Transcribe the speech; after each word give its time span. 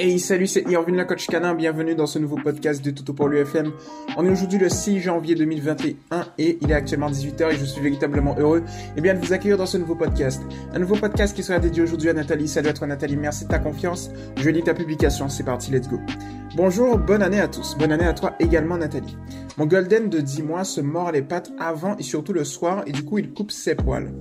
Hey, 0.00 0.20
salut, 0.20 0.46
c'est 0.46 0.62
Irvin 0.70 0.92
la 0.92 1.04
coach 1.04 1.26
canin. 1.26 1.54
Bienvenue 1.54 1.96
dans 1.96 2.06
ce 2.06 2.20
nouveau 2.20 2.36
podcast 2.36 2.84
de 2.84 2.92
Toto 2.92 3.12
pour 3.14 3.26
l'UFM. 3.26 3.72
On 4.16 4.24
est 4.24 4.30
aujourd'hui 4.30 4.56
le 4.56 4.68
6 4.68 5.00
janvier 5.00 5.34
2021 5.34 6.24
et 6.38 6.56
il 6.60 6.70
est 6.70 6.74
actuellement 6.74 7.10
18h 7.10 7.50
et 7.50 7.56
je 7.56 7.64
suis 7.64 7.82
véritablement 7.82 8.36
heureux 8.38 8.62
eh 8.96 9.00
bien, 9.00 9.14
de 9.14 9.18
vous 9.18 9.32
accueillir 9.32 9.56
dans 9.56 9.66
ce 9.66 9.76
nouveau 9.76 9.96
podcast. 9.96 10.40
Un 10.72 10.78
nouveau 10.78 10.94
podcast 10.94 11.34
qui 11.34 11.42
sera 11.42 11.58
dédié 11.58 11.82
aujourd'hui 11.82 12.10
à 12.10 12.12
Nathalie. 12.12 12.46
Salut 12.46 12.68
à 12.68 12.74
toi 12.74 12.86
Nathalie, 12.86 13.16
merci 13.16 13.46
de 13.46 13.48
ta 13.48 13.58
confiance. 13.58 14.12
Je 14.36 14.48
lis 14.50 14.62
ta 14.62 14.72
publication, 14.72 15.28
c'est 15.28 15.42
parti, 15.42 15.72
let's 15.72 15.88
go. 15.88 15.98
Bonjour, 16.54 16.96
bonne 16.96 17.24
année 17.24 17.40
à 17.40 17.48
tous. 17.48 17.76
Bonne 17.76 17.90
année 17.90 18.06
à 18.06 18.12
toi 18.12 18.36
également 18.38 18.78
Nathalie. 18.78 19.16
Mon 19.56 19.66
golden 19.66 20.08
de 20.08 20.20
10 20.20 20.44
mois 20.44 20.62
se 20.62 20.80
mord 20.80 21.10
les 21.10 21.22
pattes 21.22 21.50
avant 21.58 21.96
et 21.96 22.04
surtout 22.04 22.32
le 22.32 22.44
soir 22.44 22.84
et 22.86 22.92
du 22.92 23.04
coup 23.04 23.18
il 23.18 23.32
coupe 23.32 23.50
ses 23.50 23.74
poils. 23.74 24.12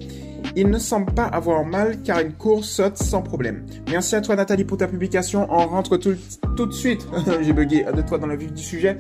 Il 0.60 0.72
ne 0.72 0.80
semble 0.80 1.14
pas 1.14 1.26
avoir 1.26 1.64
mal 1.64 2.02
car 2.02 2.20
il 2.20 2.34
court, 2.34 2.66
saute 2.66 2.98
sans 2.98 3.22
problème. 3.22 3.64
Merci 3.92 4.16
à 4.16 4.22
toi 4.22 4.36
Nathalie 4.36 4.64
pour 4.64 4.78
ta 4.78 4.88
publication. 4.88 5.46
On 5.52 5.68
rentre 5.68 5.98
tout, 5.98 6.16
tout 6.56 6.66
de 6.66 6.74
suite. 6.74 7.08
J'ai 7.44 7.54
bugué 7.54 7.86
de 7.96 8.02
toi 8.02 8.18
dans 8.18 8.26
le 8.26 8.36
vif 8.36 8.52
du 8.52 8.64
sujet. 8.64 8.98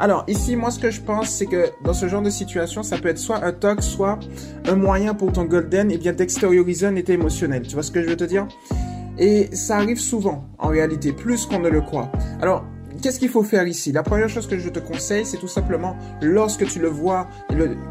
Alors 0.00 0.24
ici, 0.26 0.56
moi 0.56 0.72
ce 0.72 0.80
que 0.80 0.90
je 0.90 1.00
pense, 1.00 1.28
c'est 1.28 1.46
que 1.46 1.70
dans 1.84 1.92
ce 1.92 2.08
genre 2.08 2.22
de 2.22 2.30
situation, 2.30 2.82
ça 2.82 2.98
peut 2.98 3.08
être 3.08 3.18
soit 3.18 3.44
un 3.44 3.52
toc, 3.52 3.84
soit 3.84 4.18
un 4.66 4.74
moyen 4.74 5.14
pour 5.14 5.32
ton 5.32 5.44
golden 5.44 5.92
et 5.92 5.94
eh 5.94 5.98
bien 5.98 6.12
d'extérioriser 6.12 6.86
un 6.86 6.96
état 6.96 7.12
émotionnel. 7.12 7.62
Tu 7.62 7.74
vois 7.74 7.84
ce 7.84 7.92
que 7.92 8.02
je 8.02 8.08
veux 8.08 8.16
te 8.16 8.24
dire? 8.24 8.48
Et 9.16 9.48
ça 9.54 9.76
arrive 9.76 10.00
souvent 10.00 10.44
en 10.58 10.66
réalité, 10.66 11.12
plus 11.12 11.46
qu'on 11.46 11.60
ne 11.60 11.68
le 11.68 11.82
croit. 11.82 12.10
Alors 12.42 12.64
Qu'est-ce 13.06 13.20
qu'il 13.20 13.28
faut 13.28 13.44
faire 13.44 13.68
ici? 13.68 13.92
La 13.92 14.02
première 14.02 14.28
chose 14.28 14.48
que 14.48 14.58
je 14.58 14.68
te 14.68 14.80
conseille, 14.80 15.24
c'est 15.24 15.36
tout 15.36 15.46
simplement, 15.46 15.96
lorsque 16.20 16.66
tu 16.66 16.80
le 16.80 16.88
vois, 16.88 17.28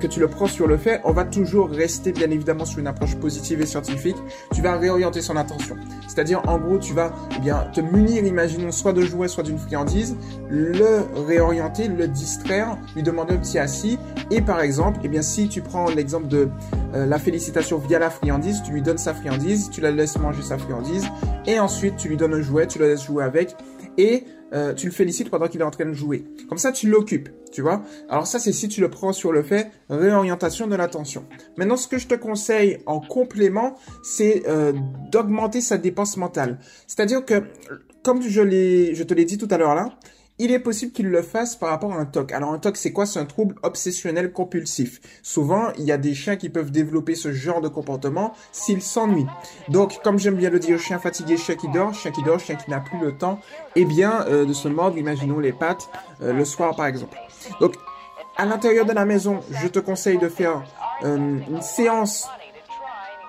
que 0.02 0.08
tu 0.08 0.20
le 0.20 0.28
prends 0.28 0.46
sur 0.46 0.68
le 0.68 0.76
fait, 0.76 1.00
on 1.06 1.14
va 1.14 1.24
toujours 1.24 1.70
rester 1.70 2.12
bien 2.12 2.30
évidemment 2.32 2.66
sur 2.66 2.80
une 2.80 2.88
approche 2.88 3.16
positive 3.16 3.62
et 3.62 3.66
scientifique. 3.66 4.18
Tu 4.54 4.62
vas 4.62 4.76
réorienter 4.76 5.22
son 5.22 5.38
attention. 5.38 5.78
C'est-à-dire, 6.06 6.42
en 6.50 6.60
gros, 6.60 6.80
tu 6.80 6.92
vas 6.92 7.14
eh 7.38 7.40
bien 7.40 7.66
te 7.74 7.80
munir, 7.80 8.26
imaginons, 8.26 8.74
soit 8.74 8.92
de 8.92 9.04
jouets, 9.04 9.30
soit 9.30 9.44
d'une 9.44 9.58
friandise, 9.58 10.18
le 10.50 11.06
réorienter, 11.26 11.88
le 11.88 12.10
distraire, 12.10 12.78
lui 12.94 13.02
demander 13.02 13.36
un 13.36 13.38
petit 13.38 13.58
assis. 13.58 13.98
Et 14.32 14.42
par 14.42 14.60
exemple, 14.60 15.00
eh 15.06 15.08
bien, 15.08 15.22
si 15.22 15.48
tu 15.48 15.62
prends 15.62 15.90
l'exemple 15.90 16.28
de 16.28 16.50
euh, 16.94 17.06
la 17.06 17.20
félicitation 17.20 17.78
via 17.78 18.00
la 18.00 18.10
friandise, 18.10 18.62
tu 18.66 18.74
lui 18.74 18.82
donnes 18.82 18.98
sa 18.98 19.14
friandise, 19.14 19.70
tu 19.70 19.80
la 19.80 19.92
laisses 19.92 20.18
manger 20.18 20.42
sa 20.42 20.58
friandise, 20.58 21.08
et 21.46 21.58
ensuite 21.58 21.96
tu 21.96 22.10
lui 22.10 22.18
donnes 22.18 22.34
un 22.34 22.42
jouet, 22.42 22.68
tu 22.68 22.80
le 22.80 22.88
laisses 22.88 23.06
jouer 23.06 23.24
avec, 23.24 23.56
et 23.98 24.24
euh, 24.54 24.74
tu 24.74 24.86
le 24.86 24.92
félicites 24.92 25.30
pendant 25.30 25.48
qu'il 25.48 25.62
est 25.62 25.66
en 25.66 25.72
train 25.72 25.86
de 25.86 25.94
jouer. 25.94 26.26
Comme 26.48 26.58
ça, 26.58 26.72
tu 26.72 26.90
l'occupes, 26.90 27.30
tu 27.52 27.62
vois. 27.62 27.84
Alors 28.10 28.28
ça, 28.28 28.40
c'est 28.40 28.54
si 28.54 28.68
tu 28.68 28.80
le 28.80 28.90
prends 28.90 29.12
sur 29.12 29.32
le 29.32 29.44
fait, 29.44 29.72
réorientation 29.90 30.68
de 30.68 30.76
l'attention. 30.76 31.26
Maintenant, 31.58 31.78
ce 31.78 31.88
que 31.88 31.98
je 31.98 32.08
te 32.08 32.16
conseille 32.16 32.80
en 32.86 33.00
complément, 33.00 33.76
c'est 34.04 34.44
euh, 34.48 34.74
d'augmenter 35.12 35.62
sa 35.62 35.78
dépense 35.78 36.18
mentale. 36.18 36.60
C'est-à-dire 36.88 37.26
que, 37.26 37.44
comme 38.04 38.22
je, 38.22 38.30
je 38.30 39.04
te 39.04 39.14
l'ai 39.14 39.26
dit 39.26 39.38
tout 39.38 39.48
à 39.50 39.58
l'heure 39.58 39.76
là, 39.76 39.98
il 40.38 40.52
est 40.52 40.60
possible 40.60 40.92
qu'il 40.92 41.08
le 41.08 41.22
fasse 41.22 41.56
par 41.56 41.70
rapport 41.70 41.94
à 41.94 41.98
un 41.98 42.06
TOC. 42.06 42.34
Alors 42.34 42.52
un 42.52 42.60
TOC, 42.60 42.76
c'est 42.78 42.92
quoi? 42.92 43.06
C'est 43.06 43.20
un 43.20 43.26
trouble 43.26 43.56
obsessionnel 43.64 44.34
compulsif. 44.34 45.00
Souvent, 45.24 45.72
il 45.78 45.86
y 45.86 45.92
a 45.92 45.98
des 45.98 46.14
chiens 46.14 46.36
qui 46.36 46.50
peuvent 46.50 46.72
développer 46.72 47.16
ce 47.16 47.32
genre 47.32 47.62
de 47.62 47.70
comportement 47.70 48.34
s'ils 48.52 48.82
s'ennuient. 48.82 49.28
Donc, 49.70 50.02
comme 50.04 50.20
j'aime 50.20 50.36
bien 50.36 50.50
le 50.50 50.60
dire, 50.60 50.78
chien 50.80 51.00
fatigué, 51.00 51.38
chien 51.38 51.56
qui 51.56 51.70
dort, 51.70 51.94
chien 51.94 52.12
qui 52.12 52.22
dort, 52.24 52.40
chien 52.40 52.56
qui 52.56 52.70
n'a 52.70 52.82
plus 52.82 53.00
le 53.00 53.18
temps, 53.18 53.40
eh 53.76 53.86
bien, 53.86 54.26
euh, 54.28 54.46
de 54.46 54.54
se 54.54 54.68
mordre, 54.68 54.98
imaginons 54.98 55.40
les 55.40 55.54
pattes, 55.54 55.90
euh, 56.22 56.34
le 56.34 56.44
soir 56.44 56.76
par 56.76 56.88
exemple. 56.88 57.18
Donc, 57.62 57.76
à 58.38 58.46
l'intérieur 58.46 58.86
de 58.86 58.92
la 58.92 59.06
maison, 59.06 59.40
je 59.62 59.68
te 59.68 59.80
conseille 59.80 60.18
de 60.18 60.28
faire 60.28 60.64
euh, 61.04 61.40
une 61.50 61.62
séance, 61.62 62.28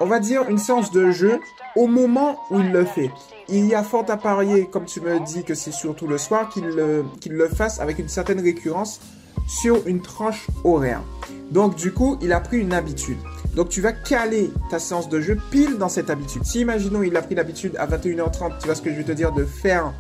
on 0.00 0.06
va 0.06 0.18
dire 0.18 0.48
une 0.48 0.58
séance 0.58 0.90
de 0.90 1.12
jeu 1.12 1.38
au 1.76 1.86
moment 1.86 2.40
où 2.50 2.60
il 2.60 2.72
le 2.72 2.84
fait 2.84 3.10
il 3.48 3.66
y 3.66 3.74
a 3.74 3.82
fort 3.82 4.04
à 4.08 4.16
parier, 4.16 4.66
comme 4.66 4.86
tu 4.86 5.00
me 5.00 5.20
dis 5.20 5.44
que 5.44 5.54
c'est 5.54 5.72
surtout 5.72 6.06
le 6.06 6.18
soir, 6.18 6.48
qu'il 6.48 6.64
le, 6.64 7.04
le 7.28 7.48
fasse 7.48 7.80
avec 7.80 7.98
une 7.98 8.08
certaine 8.08 8.40
récurrence 8.40 9.00
sur 9.46 9.86
une 9.86 10.02
tranche 10.02 10.48
horaire. 10.64 11.02
Donc 11.50 11.76
du 11.76 11.92
coup, 11.92 12.18
il 12.20 12.32
a 12.32 12.40
pris 12.40 12.58
une 12.58 12.72
habitude. 12.72 13.18
Donc 13.54 13.68
tu 13.68 13.80
vas 13.80 13.92
caler 13.92 14.50
ta 14.68 14.78
séance 14.78 15.08
de 15.08 15.20
jeu 15.20 15.38
pile 15.50 15.78
dans 15.78 15.88
cette 15.88 16.10
habitude. 16.10 16.44
Si 16.44 16.60
imaginons 16.60 17.02
il 17.02 17.16
a 17.16 17.22
pris 17.22 17.36
l'habitude 17.36 17.76
à 17.78 17.86
21h30, 17.86 18.58
tu 18.58 18.66
vois 18.66 18.74
ce 18.74 18.82
que 18.82 18.90
je 18.90 18.96
vais 18.96 19.04
te 19.04 19.12
dire 19.12 19.32
de 19.32 19.44
faire 19.44 19.92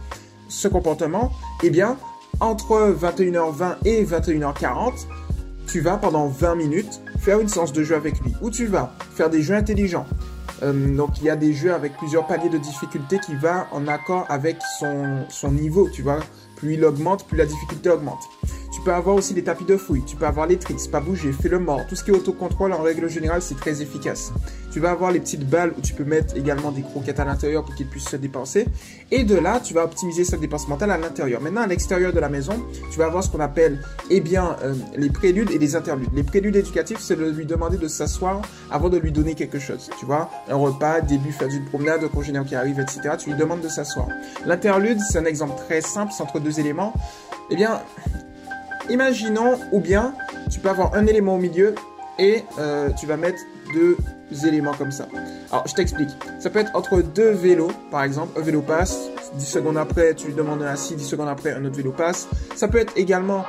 ce 0.48 0.68
comportement, 0.68 1.32
eh 1.62 1.70
bien 1.70 1.96
entre 2.40 2.94
21h20 3.00 3.76
et 3.84 4.04
21h40, 4.04 5.06
tu 5.68 5.80
vas 5.80 5.96
pendant 5.96 6.26
20 6.26 6.54
minutes 6.56 7.00
faire 7.18 7.40
une 7.40 7.48
séance 7.48 7.72
de 7.72 7.82
jeu 7.82 7.94
avec 7.94 8.20
lui. 8.20 8.34
Ou 8.40 8.50
tu 8.50 8.66
vas? 8.66 8.94
Faire 9.14 9.30
des 9.30 9.42
jeux 9.42 9.54
intelligents. 9.54 10.06
Euh, 10.62 10.96
donc 10.96 11.18
il 11.20 11.24
y 11.24 11.30
a 11.30 11.36
des 11.36 11.52
jeux 11.52 11.74
avec 11.74 11.96
plusieurs 11.96 12.26
paliers 12.26 12.48
de 12.48 12.58
difficulté 12.58 13.18
qui 13.18 13.34
va 13.34 13.68
en 13.72 13.86
accord 13.88 14.24
avec 14.28 14.56
son, 14.78 15.24
son 15.28 15.52
niveau, 15.52 15.88
tu 15.90 16.02
vois. 16.02 16.20
Plus 16.56 16.74
il 16.74 16.84
augmente, 16.84 17.26
plus 17.26 17.36
la 17.36 17.46
difficulté 17.46 17.90
augmente. 17.90 18.22
Peux 18.86 18.92
avoir 18.92 19.16
aussi 19.16 19.34
des 19.34 19.42
tapis 19.42 19.64
de 19.64 19.76
fouille, 19.76 20.04
tu 20.06 20.14
peux 20.14 20.26
avoir 20.26 20.46
les 20.46 20.58
tricks, 20.58 20.88
pas 20.92 21.00
bouger, 21.00 21.32
fais 21.32 21.48
le 21.48 21.58
mort. 21.58 21.84
Tout 21.88 21.96
ce 21.96 22.04
qui 22.04 22.12
est 22.12 22.14
autocontrôle, 22.14 22.72
en 22.72 22.82
règle 22.82 23.10
générale, 23.10 23.42
c'est 23.42 23.56
très 23.56 23.82
efficace. 23.82 24.32
Tu 24.70 24.78
vas 24.78 24.92
avoir 24.92 25.10
les 25.10 25.18
petites 25.18 25.44
balles 25.44 25.72
où 25.76 25.80
tu 25.80 25.92
peux 25.92 26.04
mettre 26.04 26.36
également 26.36 26.70
des 26.70 26.82
croquettes 26.82 27.18
à 27.18 27.24
l'intérieur 27.24 27.64
pour 27.64 27.74
qu'il 27.74 27.88
puisse 27.88 28.04
se 28.04 28.14
dépenser. 28.14 28.68
Et 29.10 29.24
de 29.24 29.34
là, 29.34 29.58
tu 29.58 29.74
vas 29.74 29.82
optimiser 29.82 30.22
sa 30.22 30.36
dépense 30.36 30.68
mentale 30.68 30.92
à 30.92 30.98
l'intérieur. 30.98 31.40
Maintenant, 31.40 31.62
à 31.62 31.66
l'extérieur 31.66 32.12
de 32.12 32.20
la 32.20 32.28
maison, 32.28 32.64
tu 32.92 32.98
vas 33.00 33.06
avoir 33.06 33.24
ce 33.24 33.30
qu'on 33.30 33.40
appelle, 33.40 33.82
eh 34.08 34.20
bien, 34.20 34.56
euh, 34.62 34.74
les 34.96 35.10
préludes 35.10 35.50
et 35.50 35.58
les 35.58 35.74
interludes. 35.74 36.10
Les 36.14 36.22
préludes 36.22 36.54
éducatifs, 36.54 37.00
c'est 37.00 37.16
de 37.16 37.28
lui 37.28 37.44
demander 37.44 37.78
de 37.78 37.88
s'asseoir 37.88 38.40
avant 38.70 38.88
de 38.88 38.98
lui 38.98 39.10
donner 39.10 39.34
quelque 39.34 39.58
chose. 39.58 39.90
Tu 39.98 40.06
vois, 40.06 40.30
un 40.48 40.54
repas, 40.54 41.00
début, 41.00 41.32
faire 41.32 41.48
une 41.48 41.64
promenade, 41.64 42.04
un 42.04 42.08
congénère 42.08 42.44
qui 42.44 42.54
arrive, 42.54 42.78
etc. 42.78 43.16
Tu 43.18 43.30
lui 43.30 43.36
demandes 43.36 43.62
de 43.62 43.68
s'asseoir. 43.68 44.06
L'interlude, 44.44 45.00
c'est 45.10 45.18
un 45.18 45.24
exemple 45.24 45.56
très 45.66 45.80
simple, 45.80 46.12
c'est 46.16 46.22
entre 46.22 46.38
deux 46.38 46.60
éléments. 46.60 46.94
Eh 47.50 47.56
bien, 47.56 47.80
Imaginons, 48.88 49.58
ou 49.72 49.80
bien, 49.80 50.14
tu 50.50 50.60
peux 50.60 50.68
avoir 50.68 50.94
un 50.94 51.06
élément 51.06 51.34
au 51.34 51.38
milieu 51.38 51.74
et 52.18 52.44
euh, 52.58 52.90
tu 52.98 53.06
vas 53.06 53.16
mettre 53.16 53.38
deux 53.74 53.96
éléments 54.46 54.74
comme 54.74 54.90
ça. 54.92 55.08
Alors, 55.50 55.66
je 55.66 55.74
t'explique. 55.74 56.10
Ça 56.38 56.50
peut 56.50 56.60
être 56.60 56.70
entre 56.74 57.02
deux 57.02 57.30
vélos, 57.30 57.72
par 57.90 58.02
exemple, 58.02 58.38
un 58.38 58.42
vélo 58.42 58.62
passe, 58.62 59.10
10 59.34 59.44
secondes 59.44 59.76
après, 59.76 60.14
tu 60.14 60.28
lui 60.28 60.34
demandes 60.34 60.62
un 60.62 60.66
assis, 60.66 60.94
10 60.94 61.04
secondes 61.04 61.28
après, 61.28 61.52
un 61.52 61.64
autre 61.64 61.76
vélo 61.76 61.92
passe. 61.92 62.28
Ça 62.54 62.68
peut 62.68 62.78
être 62.78 62.92
également, 62.96 63.44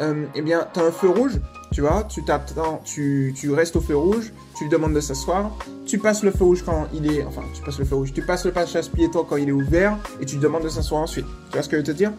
euh, 0.00 0.26
eh 0.34 0.42
bien, 0.42 0.66
tu 0.72 0.80
as 0.80 0.84
un 0.84 0.90
feu 0.90 1.08
rouge, 1.08 1.40
tu 1.72 1.80
vois, 1.80 2.04
tu 2.04 2.24
t'attends, 2.24 2.80
tu, 2.84 3.34
tu 3.36 3.50
restes 3.50 3.76
au 3.76 3.80
feu 3.80 3.96
rouge, 3.96 4.32
tu 4.56 4.64
lui 4.64 4.70
demandes 4.70 4.94
de 4.94 5.00
s'asseoir, 5.00 5.50
tu 5.86 5.98
passes 5.98 6.22
le 6.22 6.30
feu 6.30 6.44
rouge 6.44 6.62
quand 6.64 6.86
il 6.92 7.10
est, 7.10 7.24
enfin, 7.24 7.42
tu 7.54 7.62
passes 7.62 7.78
le 7.78 7.84
feu 7.84 7.96
rouge, 7.96 8.12
tu 8.12 8.22
passes 8.22 8.44
le 8.44 8.52
passage 8.52 8.90
piéton 8.90 9.24
quand 9.28 9.36
il 9.36 9.48
est 9.48 9.52
ouvert 9.52 9.96
et 10.20 10.26
tu 10.26 10.34
lui 10.36 10.42
demandes 10.42 10.64
de 10.64 10.68
s'asseoir 10.68 11.02
ensuite. 11.02 11.26
Tu 11.50 11.52
vois 11.52 11.62
ce 11.62 11.68
que 11.68 11.76
je 11.76 11.80
veux 11.80 11.86
te 11.86 11.92
dire? 11.92 12.12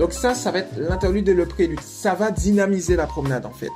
Donc 0.00 0.14
ça, 0.14 0.34
ça 0.34 0.50
va 0.50 0.60
être 0.60 0.78
l'interlude 0.78 1.28
et 1.28 1.34
le 1.34 1.44
prélude. 1.44 1.78
Ça 1.80 2.14
va 2.14 2.30
dynamiser 2.30 2.96
la 2.96 3.06
promenade 3.06 3.44
en 3.44 3.50
fait. 3.50 3.68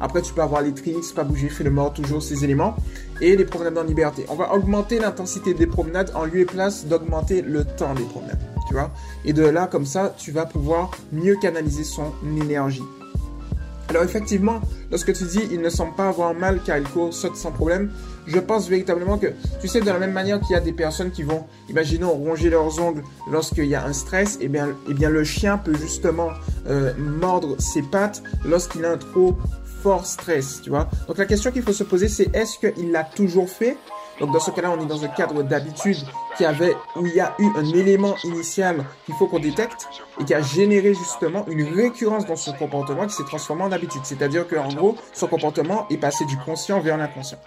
Après, 0.00 0.22
tu 0.22 0.32
peux 0.32 0.40
avoir 0.40 0.62
les 0.62 0.72
tricks, 0.72 1.12
pas 1.12 1.24
bouger, 1.24 1.48
fais 1.48 1.64
le 1.64 1.72
mort, 1.72 1.92
toujours 1.92 2.22
ces 2.22 2.44
éléments. 2.44 2.76
Et 3.20 3.34
les 3.34 3.44
promenades 3.44 3.76
en 3.76 3.82
liberté. 3.82 4.24
On 4.28 4.36
va 4.36 4.54
augmenter 4.54 5.00
l'intensité 5.00 5.54
des 5.54 5.66
promenades 5.66 6.12
en 6.14 6.24
lieu 6.24 6.38
et 6.38 6.44
place 6.44 6.86
d'augmenter 6.86 7.42
le 7.42 7.64
temps 7.64 7.94
des 7.94 8.04
promenades. 8.04 8.38
Tu 8.68 8.74
vois 8.74 8.92
Et 9.24 9.32
de 9.32 9.42
là, 9.42 9.66
comme 9.66 9.84
ça, 9.84 10.14
tu 10.16 10.30
vas 10.30 10.46
pouvoir 10.46 10.92
mieux 11.10 11.34
canaliser 11.34 11.82
son 11.82 12.12
énergie. 12.40 12.84
Alors 13.92 14.04
effectivement, 14.04 14.62
lorsque 14.90 15.12
tu 15.12 15.24
dis 15.24 15.46
il 15.50 15.60
ne 15.60 15.68
semble 15.68 15.94
pas 15.94 16.08
avoir 16.08 16.32
mal 16.32 16.60
car 16.64 16.78
il 16.78 16.84
court, 16.84 17.12
saute 17.12 17.36
sans 17.36 17.52
problème, 17.52 17.90
je 18.26 18.38
pense 18.38 18.66
véritablement 18.66 19.18
que, 19.18 19.26
tu 19.60 19.68
sais, 19.68 19.82
de 19.82 19.86
la 19.86 19.98
même 19.98 20.12
manière 20.12 20.40
qu'il 20.40 20.52
y 20.52 20.54
a 20.54 20.60
des 20.60 20.72
personnes 20.72 21.10
qui 21.10 21.22
vont, 21.22 21.44
imaginons, 21.68 22.12
ronger 22.12 22.48
leurs 22.48 22.80
ongles 22.80 23.02
lorsqu'il 23.30 23.66
y 23.66 23.74
a 23.74 23.84
un 23.84 23.92
stress, 23.92 24.38
eh 24.40 24.48
bien, 24.48 24.68
eh 24.88 24.94
bien 24.94 25.10
le 25.10 25.24
chien 25.24 25.58
peut 25.58 25.76
justement 25.76 26.30
euh, 26.68 26.94
mordre 26.96 27.60
ses 27.60 27.82
pattes 27.82 28.22
lorsqu'il 28.46 28.82
a 28.86 28.92
un 28.92 28.96
trop 28.96 29.36
fort 29.82 30.06
stress, 30.06 30.62
tu 30.62 30.70
vois. 30.70 30.88
Donc 31.06 31.18
la 31.18 31.26
question 31.26 31.50
qu'il 31.50 31.62
faut 31.62 31.74
se 31.74 31.84
poser, 31.84 32.08
c'est 32.08 32.34
est-ce 32.34 32.58
qu'il 32.58 32.92
l'a 32.92 33.04
toujours 33.04 33.50
fait 33.50 33.76
donc 34.22 34.32
dans 34.32 34.38
ce 34.38 34.52
cas-là, 34.52 34.70
on 34.70 34.80
est 34.80 34.86
dans 34.86 35.04
un 35.04 35.08
cadre 35.08 35.42
d'habitude 35.42 35.96
qui 36.36 36.44
avait, 36.44 36.76
où 36.94 37.04
il 37.04 37.12
y 37.12 37.18
a 37.18 37.34
eu 37.40 37.46
un 37.56 37.64
élément 37.64 38.14
initial 38.22 38.84
qu'il 39.04 39.16
faut 39.16 39.26
qu'on 39.26 39.40
détecte 39.40 39.88
et 40.20 40.24
qui 40.24 40.32
a 40.32 40.40
généré 40.40 40.94
justement 40.94 41.44
une 41.48 41.64
récurrence 41.74 42.24
dans 42.24 42.36
son 42.36 42.52
comportement 42.52 43.04
qui 43.08 43.14
s'est 43.14 43.24
transformé 43.24 43.64
en 43.64 43.72
habitude. 43.72 44.02
C'est-à-dire 44.04 44.46
qu'en 44.46 44.68
gros, 44.68 44.94
son 45.12 45.26
comportement 45.26 45.88
est 45.90 45.96
passé 45.96 46.24
du 46.26 46.36
conscient 46.36 46.78
vers 46.78 46.96
l'inconscient. 46.98 47.38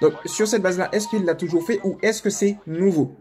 Donc 0.00 0.12
sur 0.24 0.46
cette 0.46 0.62
base-là, 0.62 0.88
est-ce 0.92 1.08
qu'il 1.08 1.24
l'a 1.24 1.34
toujours 1.34 1.66
fait 1.66 1.80
ou 1.82 1.98
est-ce 2.00 2.22
que 2.22 2.30
c'est 2.30 2.58
nouveau? 2.68 3.16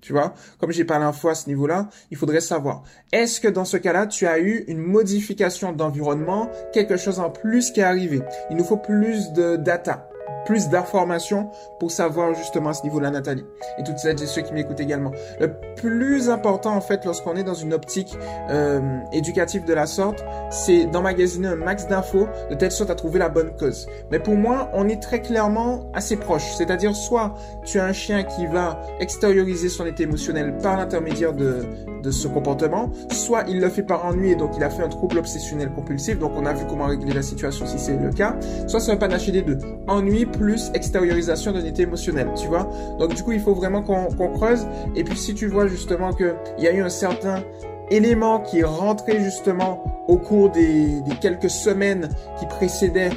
Tu 0.00 0.12
vois, 0.12 0.34
comme 0.60 0.70
j'ai 0.70 0.84
parlé 0.84 1.04
un 1.04 1.12
fois 1.12 1.32
à 1.32 1.34
ce 1.34 1.48
niveau-là, 1.48 1.88
il 2.12 2.16
faudrait 2.16 2.42
savoir. 2.42 2.84
Est-ce 3.10 3.40
que 3.40 3.48
dans 3.48 3.64
ce 3.64 3.76
cas-là, 3.76 4.06
tu 4.06 4.28
as 4.28 4.38
eu 4.38 4.64
une 4.68 4.78
modification 4.78 5.72
d'environnement, 5.72 6.48
quelque 6.72 6.96
chose 6.96 7.18
en 7.18 7.30
plus 7.30 7.72
qui 7.72 7.80
est 7.80 7.84
arrivé? 7.84 8.22
Il 8.50 8.56
nous 8.56 8.64
faut 8.64 8.76
plus 8.76 9.32
de 9.32 9.56
data 9.56 10.08
plus 10.44 10.68
d'informations 10.68 11.50
pour 11.78 11.90
savoir 11.90 12.34
justement 12.34 12.70
à 12.70 12.74
ce 12.74 12.82
niveau-là, 12.82 13.10
Nathalie. 13.10 13.44
Et 13.78 13.82
toutes 13.82 13.98
celles 13.98 14.22
et 14.22 14.26
ceux 14.26 14.42
qui 14.42 14.52
m'écoutent 14.52 14.80
également. 14.80 15.12
Le 15.40 15.52
plus 15.76 16.28
important, 16.30 16.74
en 16.74 16.80
fait, 16.80 17.04
lorsqu'on 17.04 17.36
est 17.36 17.44
dans 17.44 17.54
une 17.54 17.72
optique 17.72 18.16
euh, 18.50 18.80
éducative 19.12 19.64
de 19.64 19.74
la 19.74 19.86
sorte, 19.86 20.24
c'est 20.50 20.86
d'emmagasiner 20.86 21.48
un 21.48 21.56
max 21.56 21.86
d'infos 21.86 22.28
de 22.50 22.54
telle 22.54 22.72
sorte 22.72 22.90
à 22.90 22.94
trouver 22.94 23.18
la 23.18 23.28
bonne 23.28 23.56
cause. 23.56 23.86
Mais 24.10 24.18
pour 24.18 24.34
moi, 24.34 24.70
on 24.74 24.88
est 24.88 25.02
très 25.02 25.20
clairement 25.20 25.90
assez 25.94 26.16
proche. 26.16 26.54
C'est-à-dire, 26.56 26.94
soit 26.94 27.34
tu 27.64 27.78
as 27.78 27.84
un 27.84 27.92
chien 27.92 28.22
qui 28.22 28.46
va 28.46 28.80
extérioriser 29.00 29.68
son 29.68 29.86
état 29.86 30.02
émotionnel 30.02 30.56
par 30.58 30.76
l'intermédiaire 30.76 31.32
de, 31.32 31.64
de 32.02 32.10
ce 32.10 32.28
comportement, 32.28 32.90
soit 33.10 33.44
il 33.48 33.60
le 33.60 33.68
fait 33.68 33.82
par 33.82 34.04
ennui 34.04 34.30
et 34.30 34.36
donc 34.36 34.52
il 34.56 34.62
a 34.62 34.70
fait 34.70 34.82
un 34.82 34.88
trouble 34.88 35.18
obsessionnel 35.18 35.70
compulsif, 35.72 36.18
donc 36.18 36.32
on 36.36 36.44
a 36.44 36.52
vu 36.52 36.64
comment 36.68 36.86
régler 36.86 37.14
la 37.14 37.22
situation 37.22 37.66
si 37.66 37.78
c'est 37.78 37.96
le 37.96 38.10
cas, 38.10 38.36
soit 38.66 38.80
c'est 38.80 38.92
un 38.92 38.96
panaché 38.96 39.32
des 39.32 39.42
deux. 39.42 39.58
Ennui 39.86 40.13
plus 40.24 40.70
extériorisation 40.74 41.52
d'un 41.52 41.64
état 41.64 41.82
émotionnel, 41.82 42.28
tu 42.36 42.46
vois. 42.46 42.68
Donc 42.98 43.14
du 43.14 43.22
coup, 43.22 43.32
il 43.32 43.40
faut 43.40 43.54
vraiment 43.54 43.82
qu'on 43.82 44.28
creuse. 44.30 44.66
Et 44.94 45.04
puis 45.04 45.16
si 45.16 45.34
tu 45.34 45.48
vois 45.48 45.66
justement 45.66 46.12
qu'il 46.12 46.34
y 46.58 46.68
a 46.68 46.72
eu 46.72 46.82
un 46.82 46.88
certain 46.88 47.42
élément 47.90 48.40
qui 48.40 48.60
est 48.60 48.64
rentré 48.64 49.20
justement 49.20 49.84
au 50.08 50.16
cours 50.16 50.50
des, 50.50 51.02
quelques 51.20 51.50
semaines 51.50 52.08
qui 52.38 52.46
précédaient 52.46 53.10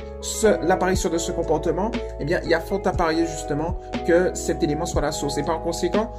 l'apparition 0.62 1.10
de 1.10 1.18
ce 1.18 1.32
comportement, 1.32 1.92
eh 2.20 2.26
bien, 2.26 2.40
il 2.44 2.50
y 2.50 2.54
a 2.54 2.60
fort 2.60 2.82
à 2.86 2.92
parier 2.92 3.26
justement 3.26 3.76
que 4.06 4.34
cet 4.34 4.64
élément 4.64 4.86
soit 4.86 5.02
la 5.02 5.12
source. 5.12 5.38
Et 5.38 5.44
par 5.44 5.62
conséquent, 5.62 6.12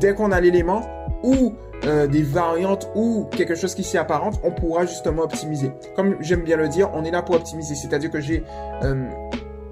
dès 0.00 0.14
qu'on 0.14 0.32
a 0.32 0.40
l'élément 0.40 0.82
ou 1.22 1.54
euh, 1.84 2.06
des 2.06 2.22
variantes 2.22 2.88
ou 2.94 3.26
quelque 3.30 3.54
chose 3.54 3.74
qui 3.74 3.84
s'y 3.84 3.98
apparente, 3.98 4.40
on 4.42 4.50
pourra 4.50 4.86
justement 4.86 5.22
optimiser. 5.22 5.70
Comme 5.94 6.16
j'aime 6.20 6.42
bien 6.42 6.56
le 6.56 6.68
dire, 6.68 6.90
on 6.94 7.04
est 7.04 7.10
là 7.10 7.22
pour 7.22 7.36
optimiser. 7.36 7.74
C'est-à-dire 7.74 8.10
que 8.10 8.20
j'ai 8.20 8.42
euh, 8.82 9.04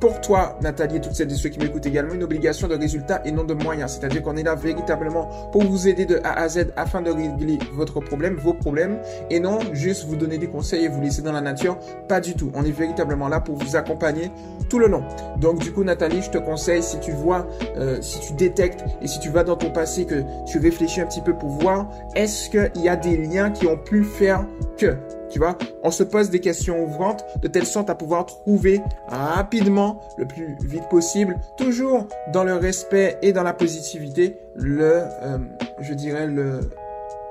pour 0.00 0.20
toi, 0.20 0.58
Nathalie, 0.60 0.96
et 0.96 1.00
toutes 1.00 1.14
celles 1.14 1.32
et 1.32 1.36
ceux 1.36 1.48
qui 1.48 1.58
m'écoutent 1.58 1.86
également, 1.86 2.14
une 2.14 2.22
obligation 2.22 2.68
de 2.68 2.74
résultat 2.74 3.22
et 3.24 3.32
non 3.32 3.44
de 3.44 3.54
moyens. 3.54 3.92
C'est-à-dire 3.92 4.22
qu'on 4.22 4.36
est 4.36 4.42
là 4.42 4.54
véritablement 4.54 5.28
pour 5.52 5.64
vous 5.64 5.88
aider 5.88 6.04
de 6.04 6.20
A 6.24 6.40
à 6.40 6.48
Z 6.48 6.72
afin 6.76 7.02
de 7.02 7.10
régler 7.10 7.58
votre 7.72 8.00
problème, 8.00 8.36
vos 8.36 8.54
problèmes, 8.54 8.98
et 9.30 9.40
non 9.40 9.58
juste 9.72 10.06
vous 10.06 10.16
donner 10.16 10.38
des 10.38 10.48
conseils 10.48 10.84
et 10.84 10.88
vous 10.88 11.00
laisser 11.00 11.22
dans 11.22 11.32
la 11.32 11.40
nature. 11.40 11.78
Pas 12.08 12.20
du 12.20 12.34
tout. 12.34 12.50
On 12.54 12.64
est 12.64 12.70
véritablement 12.70 13.28
là 13.28 13.40
pour 13.40 13.56
vous 13.56 13.76
accompagner 13.76 14.30
tout 14.68 14.78
le 14.78 14.86
long. 14.86 15.04
Donc 15.38 15.58
du 15.58 15.72
coup, 15.72 15.84
Nathalie, 15.84 16.22
je 16.22 16.30
te 16.30 16.38
conseille, 16.38 16.82
si 16.82 16.98
tu 17.00 17.12
vois, 17.12 17.46
euh, 17.76 17.98
si 18.00 18.20
tu 18.20 18.32
détectes 18.34 18.84
et 19.02 19.06
si 19.06 19.20
tu 19.20 19.30
vas 19.30 19.44
dans 19.44 19.56
ton 19.56 19.70
passé, 19.70 20.04
que 20.04 20.22
tu 20.46 20.58
réfléchis 20.58 21.00
un 21.00 21.06
petit 21.06 21.20
peu 21.20 21.34
pour 21.34 21.50
voir, 21.50 21.88
est-ce 22.14 22.50
qu'il 22.50 22.82
y 22.82 22.88
a 22.88 22.96
des 22.96 23.16
liens 23.16 23.50
qui 23.50 23.66
ont 23.66 23.78
pu 23.78 24.04
faire 24.04 24.46
que 24.76 24.96
tu 25.34 25.40
vois, 25.40 25.58
on 25.82 25.90
se 25.90 26.04
pose 26.04 26.30
des 26.30 26.38
questions 26.38 26.84
ouvrantes 26.84 27.24
de 27.42 27.48
telle 27.48 27.66
sorte 27.66 27.90
à 27.90 27.96
pouvoir 27.96 28.24
trouver 28.24 28.80
rapidement, 29.08 30.00
le 30.16 30.26
plus 30.26 30.56
vite 30.64 30.88
possible, 30.88 31.34
toujours 31.56 32.06
dans 32.32 32.44
le 32.44 32.54
respect 32.54 33.18
et 33.20 33.32
dans 33.32 33.42
la 33.42 33.52
positivité, 33.52 34.38
le, 34.54 35.02
euh, 35.22 35.38
je 35.80 35.92
dirais 35.92 36.28
le, 36.28 36.60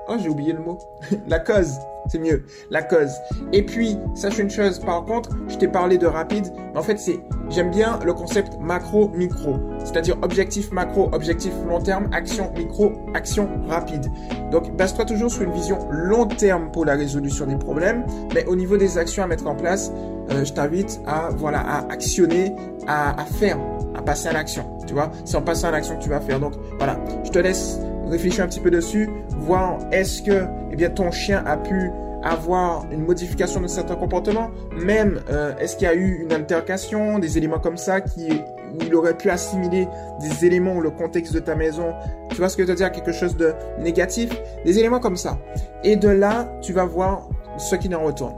oh 0.08 0.16
j'ai 0.20 0.28
oublié 0.28 0.52
le 0.52 0.60
mot, 0.60 0.78
la 1.26 1.38
cause 1.38 1.78
c'est 2.08 2.18
mieux, 2.18 2.44
la 2.70 2.82
cause. 2.82 3.12
Et 3.52 3.62
puis, 3.62 3.96
sache 4.14 4.38
une 4.38 4.50
chose, 4.50 4.78
par 4.78 5.04
contre, 5.04 5.30
je 5.48 5.56
t'ai 5.56 5.68
parlé 5.68 5.98
de 5.98 6.06
rapide, 6.06 6.52
mais 6.72 6.78
en 6.78 6.82
fait, 6.82 6.98
c'est, 6.98 7.18
j'aime 7.48 7.70
bien 7.70 7.98
le 8.04 8.12
concept 8.12 8.58
macro-micro. 8.60 9.54
C'est-à-dire 9.84 10.16
objectif 10.22 10.70
macro, 10.70 11.08
objectif 11.12 11.52
long 11.66 11.80
terme, 11.80 12.08
action 12.12 12.52
micro, 12.56 12.92
action 13.14 13.48
rapide. 13.68 14.06
Donc, 14.50 14.76
base-toi 14.76 15.04
toujours 15.04 15.30
sur 15.30 15.42
une 15.42 15.52
vision 15.52 15.78
long 15.90 16.26
terme 16.26 16.70
pour 16.72 16.84
la 16.84 16.94
résolution 16.94 17.46
des 17.46 17.56
problèmes, 17.56 18.04
mais 18.34 18.44
au 18.46 18.56
niveau 18.56 18.76
des 18.76 18.98
actions 18.98 19.22
à 19.22 19.26
mettre 19.26 19.46
en 19.46 19.54
place, 19.54 19.90
euh, 20.30 20.44
je 20.44 20.52
t'invite 20.52 21.00
à, 21.06 21.30
voilà, 21.36 21.60
à 21.60 21.90
actionner, 21.90 22.54
à, 22.86 23.20
à 23.20 23.24
faire, 23.24 23.58
à 23.94 24.02
passer 24.02 24.28
à 24.28 24.32
l'action. 24.32 24.64
Tu 24.86 24.92
vois, 24.92 25.10
c'est 25.24 25.36
en 25.36 25.42
passant 25.42 25.68
à 25.68 25.70
l'action 25.70 25.96
que 25.96 26.02
tu 26.02 26.10
vas 26.10 26.20
faire. 26.20 26.40
Donc, 26.40 26.52
voilà, 26.78 26.98
je 27.24 27.30
te 27.30 27.38
laisse 27.38 27.78
réfléchir 28.06 28.44
un 28.44 28.48
petit 28.48 28.60
peu 28.60 28.70
dessus, 28.70 29.08
voir 29.38 29.78
est-ce 29.92 30.22
que 30.22 30.44
eh 30.70 30.76
bien, 30.76 30.90
ton 30.90 31.10
chien 31.10 31.42
a 31.46 31.56
pu 31.56 31.90
avoir 32.22 32.86
une 32.90 33.04
modification 33.04 33.60
de 33.60 33.66
certains 33.66 33.96
comportements, 33.96 34.50
même 34.82 35.20
euh, 35.30 35.54
est-ce 35.58 35.76
qu'il 35.76 35.86
y 35.86 35.90
a 35.90 35.94
eu 35.94 36.22
une 36.22 36.32
altercation, 36.32 37.18
des 37.18 37.36
éléments 37.36 37.58
comme 37.58 37.76
ça 37.76 38.00
qui 38.00 38.28
où 38.74 38.82
il 38.84 38.94
aurait 38.94 39.16
pu 39.16 39.30
assimiler 39.30 39.86
des 40.20 40.44
éléments 40.44 40.74
ou 40.76 40.80
le 40.80 40.90
contexte 40.90 41.32
de 41.32 41.38
ta 41.38 41.54
maison, 41.54 41.92
tu 42.30 42.36
vois 42.36 42.48
ce 42.48 42.56
que 42.56 42.64
je 42.64 42.68
veux 42.68 42.74
dire, 42.74 42.90
quelque 42.90 43.12
chose 43.12 43.36
de 43.36 43.52
négatif, 43.78 44.30
des 44.64 44.78
éléments 44.78 45.00
comme 45.00 45.16
ça. 45.16 45.38
Et 45.84 45.96
de 45.96 46.08
là, 46.08 46.48
tu 46.60 46.72
vas 46.72 46.84
voir 46.84 47.28
ce 47.56 47.76
qui 47.76 47.94
en 47.94 48.02
retourne. 48.02 48.34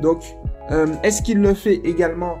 Donc, 0.00 0.22
euh, 0.70 0.86
est-ce 1.02 1.22
qu'il 1.22 1.40
le 1.40 1.54
fait 1.54 1.80
également 1.84 2.36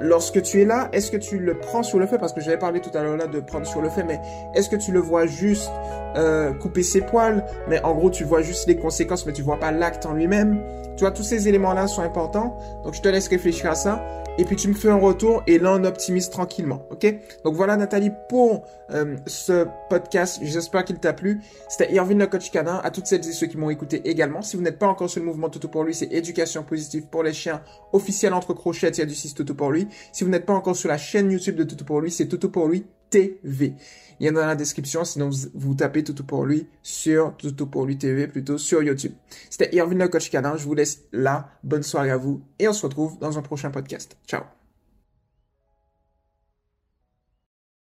lorsque 0.00 0.42
tu 0.42 0.62
es 0.62 0.64
là, 0.64 0.88
est-ce 0.92 1.10
que 1.10 1.16
tu 1.16 1.38
le 1.38 1.58
prends 1.58 1.82
sur 1.82 1.98
le 1.98 2.06
fait 2.06 2.18
Parce 2.18 2.32
que 2.32 2.40
j'avais 2.40 2.58
parlé 2.58 2.80
tout 2.80 2.90
à 2.96 3.02
l'heure 3.02 3.16
là 3.16 3.26
de 3.26 3.40
prendre 3.40 3.66
sur 3.66 3.80
le 3.80 3.88
fait, 3.88 4.04
mais 4.04 4.20
est-ce 4.54 4.68
que 4.68 4.76
tu 4.76 4.92
le 4.92 5.00
vois 5.00 5.26
juste 5.26 5.70
euh, 6.16 6.52
couper 6.52 6.82
ses 6.82 7.00
poils? 7.00 7.44
Mais 7.68 7.82
en 7.82 7.94
gros, 7.94 8.10
tu 8.10 8.24
vois 8.24 8.42
juste 8.42 8.66
les 8.66 8.76
conséquences, 8.76 9.26
mais 9.26 9.32
tu 9.32 9.42
vois 9.42 9.58
pas 9.58 9.72
l'acte 9.72 10.06
en 10.06 10.14
lui-même. 10.14 10.60
Tu 10.96 11.00
vois, 11.00 11.10
tous 11.10 11.24
ces 11.24 11.48
éléments-là 11.48 11.86
sont 11.86 12.02
importants. 12.02 12.56
Donc, 12.84 12.94
je 12.94 13.00
te 13.02 13.08
laisse 13.08 13.28
réfléchir 13.28 13.70
à 13.70 13.74
ça 13.74 14.04
et 14.36 14.44
puis 14.44 14.56
tu 14.56 14.68
me 14.68 14.74
fais 14.74 14.88
un 14.88 14.96
retour 14.96 15.42
et 15.46 15.58
là 15.58 15.76
on 15.78 15.84
optimise 15.84 16.28
tranquillement, 16.28 16.86
ok? 16.90 17.06
Donc 17.44 17.54
voilà 17.54 17.76
Nathalie 17.76 18.10
pour 18.28 18.64
euh, 18.90 19.16
ce 19.26 19.66
podcast, 19.88 20.40
j'espère 20.42 20.84
qu'il 20.84 20.98
t'a 20.98 21.12
plu. 21.12 21.40
C'était 21.68 21.92
Irvine 21.94 22.18
le 22.18 22.26
coach 22.26 22.50
canin, 22.50 22.80
à 22.82 22.90
toutes 22.90 23.06
celles 23.06 23.26
et 23.26 23.32
ceux 23.32 23.46
qui 23.46 23.56
m'ont 23.56 23.70
écouté 23.70 24.02
également. 24.08 24.42
Si 24.42 24.56
vous 24.56 24.62
n'êtes 24.62 24.78
pas 24.78 24.88
encore 24.88 25.08
sur 25.08 25.20
le 25.20 25.26
mouvement 25.26 25.48
Toto 25.48 25.68
pour 25.68 25.84
lui, 25.84 25.94
c'est 25.94 26.12
éducation 26.12 26.64
positive 26.64 27.06
pour 27.06 27.22
les 27.22 27.32
chiens 27.32 27.62
officiel 27.92 28.34
entre 28.34 28.54
crochets, 28.54 28.88
il 28.88 28.98
y 28.98 29.02
a 29.02 29.06
du 29.06 29.14
6 29.14 29.34
Toto 29.34 29.54
pour 29.54 29.70
lui. 29.70 29.83
Si 30.12 30.24
vous 30.24 30.30
n'êtes 30.30 30.46
pas 30.46 30.54
encore 30.54 30.76
sur 30.76 30.88
la 30.88 30.98
chaîne 30.98 31.30
YouTube 31.30 31.56
de 31.56 31.64
Toto 31.64 31.84
pour 31.84 32.00
lui, 32.00 32.10
c'est 32.10 32.26
Toto 32.26 32.48
pour 32.48 32.68
lui 32.68 32.84
TV. 33.10 33.74
Il 34.20 34.26
y 34.26 34.30
en 34.30 34.36
a 34.36 34.40
dans 34.40 34.46
la 34.46 34.56
description, 34.56 35.04
sinon 35.04 35.30
vous, 35.54 35.74
tapez 35.74 36.04
Toto 36.04 36.24
pour 36.24 36.46
lui 36.46 36.66
sur 36.82 37.36
Toto 37.36 37.66
pour 37.66 37.86
lui 37.86 37.98
TV, 37.98 38.26
plutôt 38.28 38.58
sur 38.58 38.82
YouTube. 38.82 39.12
C'était 39.50 39.74
Irvine 39.74 39.98
le 39.98 40.08
coach 40.08 40.30
canin, 40.30 40.56
je 40.56 40.64
vous 40.64 40.74
laisse 40.74 41.04
là, 41.12 41.50
bonne 41.62 41.82
soirée 41.82 42.10
à 42.10 42.16
vous 42.16 42.42
et 42.58 42.68
on 42.68 42.72
se 42.72 42.84
retrouve 42.84 43.18
dans 43.18 43.38
un 43.38 43.42
prochain 43.42 43.70
podcast. 43.70 44.16
Ciao 44.26 44.63